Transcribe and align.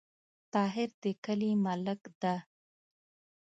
طاهر 0.53 0.89
د 1.03 1.03
کلې 1.23 1.51
ملک 1.65 2.01
ده 2.21 2.35